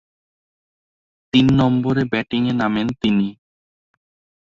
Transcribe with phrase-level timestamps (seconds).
[1.33, 3.27] তিন নম্বরে ব্যাটিংয়ে নামেন তিনি।